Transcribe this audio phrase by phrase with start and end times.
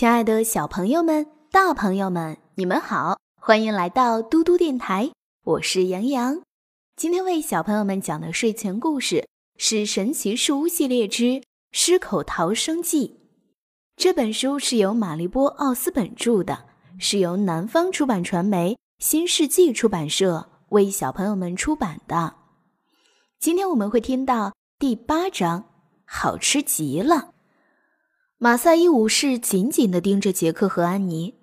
[0.00, 5.12] 亲爱的小朋友们、大朋友们，你们好，欢迎来到嘟嘟电台，
[5.44, 6.40] 我是杨洋。
[6.96, 9.28] 今天为小朋友们讲的睡前故事
[9.58, 11.42] 是《神奇树屋系列之
[11.72, 13.08] 狮口逃生记》。
[13.94, 16.64] 这本书是由玛丽波·奥斯本著的，
[16.98, 22.36] 是由南方出版传媒新世纪出版社为小朋友们出版的。
[23.38, 25.62] 今天我们会听到第八章，
[26.06, 27.34] 好吃极了。
[28.42, 31.34] 马赛伊武士紧紧地盯着杰克和安妮。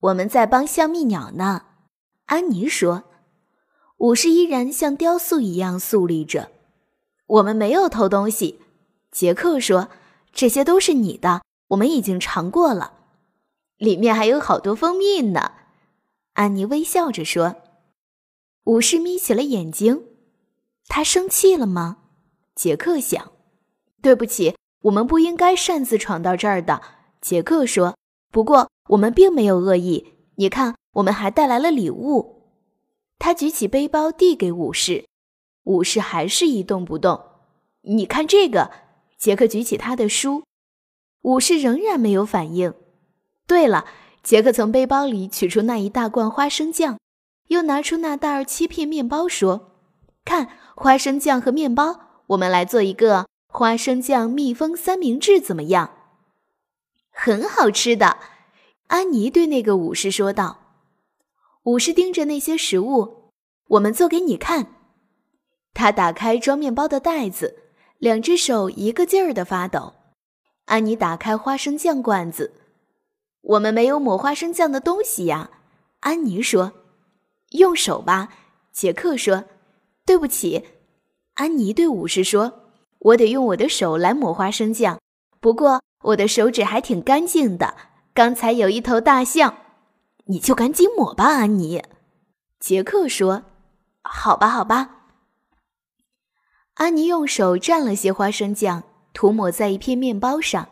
[0.00, 1.62] 我们在帮香蜜鸟呢，
[2.24, 3.04] 安妮说。
[3.98, 6.50] 武士依然像雕塑一样肃立着。
[7.26, 8.58] 我们没有偷东西，
[9.12, 9.90] 杰克说。
[10.32, 12.94] 这些都是你的，我们已经尝过了，
[13.76, 15.52] 里面还有好多蜂蜜呢。
[16.32, 17.54] 安妮微笑着说。
[18.64, 20.02] 武士眯起了眼睛。
[20.88, 21.98] 他生气了吗？
[22.56, 23.30] 杰克想。
[24.02, 24.56] 对不起。
[24.82, 26.80] 我们不应该擅自闯到这儿的，
[27.20, 27.96] 杰克说。
[28.30, 30.14] 不过我们并没有恶意。
[30.36, 32.42] 你看，我们还带来了礼物。
[33.18, 35.04] 他举起背包递给武士，
[35.64, 37.20] 武士还是一动不动。
[37.82, 38.70] 你看这个，
[39.18, 40.42] 杰克举起他的书，
[41.22, 42.72] 武士仍然没有反应。
[43.46, 43.84] 对了，
[44.22, 46.98] 杰克从背包里取出那一大罐花生酱，
[47.48, 49.72] 又拿出那袋切片面包，说
[50.24, 55.90] ：“看，花生酱和面包，我们来做一个。”花生酱蜜蜂三明治怎么样？
[57.10, 58.16] 很好吃的，
[58.86, 60.58] 安妮对那个武士说道。
[61.64, 63.30] 武士盯着那些食物，
[63.68, 64.68] 我们做给你看。
[65.74, 69.92] 他打开装面包的袋子，两只手一个劲儿的发抖。
[70.64, 72.54] 安妮打开花生酱罐子，
[73.42, 75.50] 我们没有抹花生酱的东西呀。
[76.00, 76.72] 安妮说
[77.52, 78.30] ：“用手吧。”
[78.72, 79.44] 杰克说
[80.06, 80.64] ：“对不起。”
[81.36, 82.60] 安妮对武士说。
[83.02, 85.00] 我得用我的手来抹花生酱，
[85.40, 87.74] 不过我的手指还挺干净的。
[88.14, 89.56] 刚才有一头大象，
[90.26, 91.82] 你就赶紧抹吧，安妮。
[92.60, 93.42] 杰克说
[94.04, 95.08] ：“好吧，好吧。”
[96.74, 100.68] 安妮用手蘸了些花生酱，涂抹在一片面包上。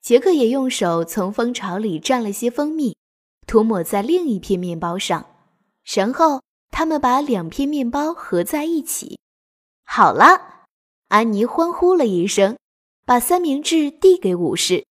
[0.00, 2.96] 杰克也用手从蜂巢里蘸了些蜂蜜，
[3.46, 5.26] 涂抹在另一片面包上。
[5.84, 9.20] 然后他们把两片面包合在一起。
[9.84, 10.51] 好了。
[11.12, 12.56] 安妮欢呼了一声，
[13.04, 14.86] 把三明治递给武士。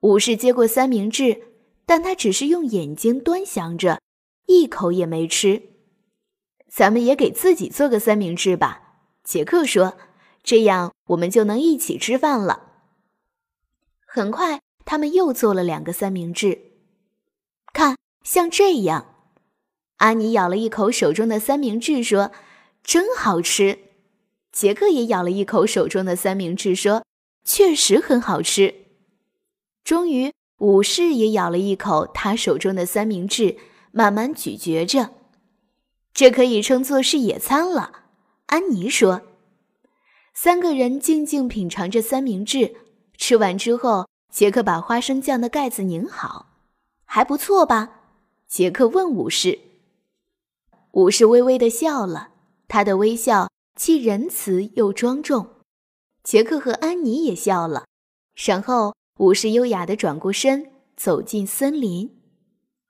[0.00, 1.54] 武士接过三明治，
[1.86, 4.02] 但他只是用眼睛端详着，
[4.44, 5.62] 一口也没吃。
[6.68, 9.96] 咱们也给自己做个三明治吧，杰克说，
[10.42, 12.68] 这样我们就能一起吃饭了。
[14.04, 16.60] 很快，他们又做了两个三明治，
[17.72, 19.14] 看，像这样。
[19.96, 22.32] 安妮咬了一口手中的三明治，说
[22.84, 23.78] ：“真好吃。”
[24.52, 27.04] 杰克也咬了一口手中的三明治，说
[27.42, 28.74] ：“确实很好吃。”
[29.82, 33.56] 终于，武士也咬了一口他手中的三明治，
[33.90, 35.10] 慢慢咀嚼着。
[36.14, 38.04] 这可以称作是野餐了，
[38.46, 39.22] 安妮说。
[40.34, 42.76] 三个人静静品尝着三明治，
[43.16, 46.46] 吃完之后，杰克把花生酱的盖子拧好，
[47.06, 48.00] 还不错吧？
[48.46, 49.58] 杰克问武士。
[50.92, 52.28] 武士微微的笑了，
[52.68, 53.48] 他的微笑。
[53.74, 55.48] 既仁慈又庄重，
[56.22, 57.86] 杰克和安妮也笑了。
[58.34, 62.20] 然后，武士优雅地转过身，走进森林。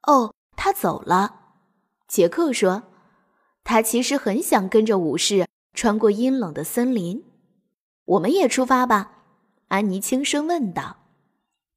[0.03, 1.41] 哦，他走了。
[2.09, 2.83] 杰克说
[3.65, 7.25] ：“他其实很想跟着武士穿过阴冷的森林。”
[8.05, 9.13] 我们也出发吧？
[9.69, 10.97] 安妮轻声问道。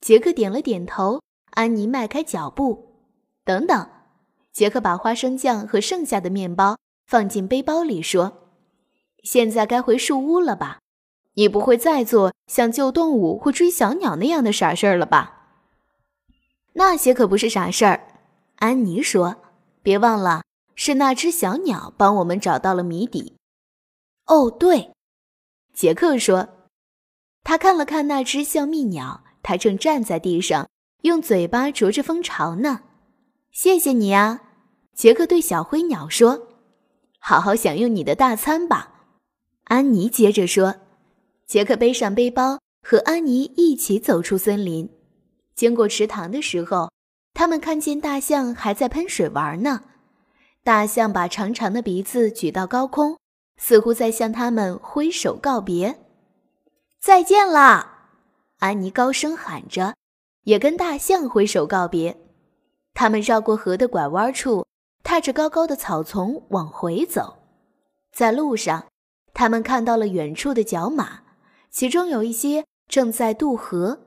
[0.01, 1.22] 杰克点了点头。
[1.51, 3.05] 安妮迈开脚步。
[3.45, 3.89] 等等，
[4.51, 8.44] 杰克把花生酱和剩下的面包放进背包里，说。
[9.25, 10.79] 现在该回树屋了吧？
[11.33, 15.49] 你不会再做像救动物或追小鸟那样的傻事儿了吧？
[16.73, 18.07] 那些可不是傻事儿，
[18.57, 19.35] 安妮说。
[19.81, 20.43] 别忘了，
[20.75, 23.35] 是那只小鸟帮我们找到了谜底。
[24.25, 24.91] 哦，对，
[25.73, 26.47] 杰克说。
[27.43, 30.67] 他看了看那只像蜜鸟，它正站在地上，
[31.01, 32.81] 用嘴巴啄着蜂巢呢。
[33.51, 34.41] 谢谢你啊，
[34.95, 36.47] 杰克对小灰鸟说。
[37.19, 38.94] 好好享用你的大餐吧。
[39.66, 40.76] 安妮接着说
[41.47, 44.90] ：“杰克背上背包，和安妮一起走出森林。
[45.56, 46.91] 经过池塘的时候，
[47.34, 49.82] 他们看见大象还在喷水玩呢。
[50.64, 53.17] 大象把长长的鼻子举到高空，
[53.58, 56.00] 似乎在向他们挥手告别。
[57.00, 58.09] 再见啦！”
[58.59, 59.96] 安妮高声喊着，
[60.44, 62.16] 也跟大象挥手告别。
[62.94, 64.66] 他们绕过河的拐弯处，
[65.03, 67.40] 踏着高高的草丛往回走，
[68.14, 68.85] 在路上。
[69.35, 71.20] 他们看到了远处的角马，
[71.70, 73.99] 其中有一些正在渡河。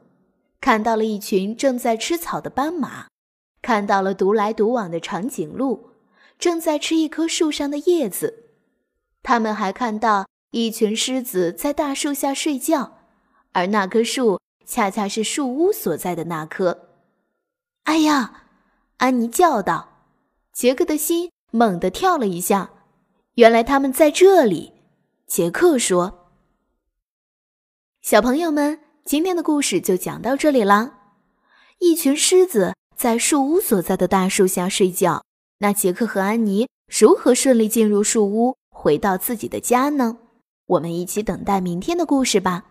[0.58, 3.06] 看到了一群正在吃草的斑马，
[3.62, 5.90] 看到了独来独往的长颈鹿，
[6.38, 8.46] 正在吃一棵树上的叶子。
[9.22, 12.98] 他们还看到一群狮子在大树下睡觉，
[13.52, 16.88] 而那棵树恰恰是树屋所在的那棵。
[17.84, 18.44] 哎呀！
[18.96, 20.06] 安妮叫道。
[20.52, 22.70] 杰克的心猛地跳了一下，
[23.34, 24.72] 原来他们在这里。
[25.28, 26.30] 杰克说
[28.00, 31.12] ：“小朋友们，今天的故事就讲到这里啦。
[31.80, 35.22] 一群狮子在树屋所在的大树下睡觉，
[35.58, 40.16] 那杰克和安妮如何顺利进入树屋，回到自己的家呢？
[40.64, 42.64] 我们一起等待明天的故事吧。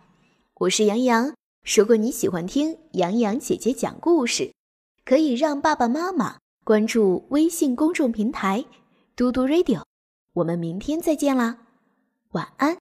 [0.56, 4.52] 我是杨洋，如果你喜欢听杨洋姐姐讲故事，
[5.06, 8.66] 可以让爸爸妈妈。”关注微信公众平台
[9.16, 9.84] “嘟嘟 radio”，
[10.34, 11.67] 我们明天再见啦，
[12.32, 12.76] 晚安。